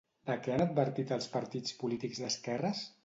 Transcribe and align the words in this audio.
De 0.29 0.35
què 0.45 0.53
han 0.53 0.63
advertit 0.65 1.13
als 1.17 1.29
partits 1.35 1.77
polítics 1.83 2.23
d'esquerres? 2.25 2.83